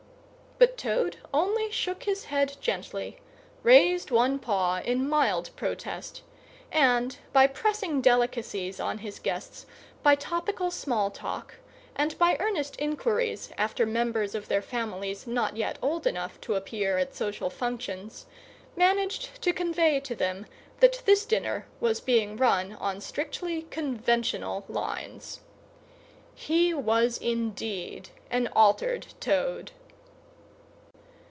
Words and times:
But 0.63 0.77
Toad 0.77 1.17
only 1.33 1.71
shook 1.71 2.03
his 2.03 2.25
head 2.25 2.55
gently, 2.61 3.17
raised 3.63 4.11
one 4.11 4.37
paw 4.37 4.79
in 4.81 5.09
mild 5.09 5.49
protest, 5.55 6.21
and, 6.71 7.17
by 7.33 7.47
pressing 7.47 7.99
delicacies 7.99 8.79
on 8.79 8.99
his 8.99 9.17
guests, 9.17 9.65
by 10.03 10.13
topical 10.13 10.69
small 10.69 11.09
talk, 11.09 11.55
and 11.95 12.15
by 12.19 12.37
earnest 12.39 12.75
inquiries 12.77 13.49
after 13.57 13.87
members 13.87 14.35
of 14.35 14.49
their 14.49 14.61
families 14.61 15.25
not 15.25 15.57
yet 15.57 15.79
old 15.81 16.05
enough 16.05 16.39
to 16.41 16.53
appear 16.53 16.99
at 16.99 17.15
social 17.15 17.49
functions, 17.49 18.27
managed 18.75 19.41
to 19.41 19.53
convey 19.53 19.99
to 20.01 20.13
them 20.15 20.45
that 20.79 21.01
this 21.07 21.25
dinner 21.25 21.65
was 21.79 21.99
being 21.99 22.37
run 22.37 22.73
on 22.73 23.01
strictly 23.01 23.63
conventional 23.71 24.63
lines. 24.69 25.39
He 26.35 26.71
was 26.71 27.17
indeed 27.17 28.09
an 28.29 28.45
altered 28.49 29.15
Toad! 29.19 29.71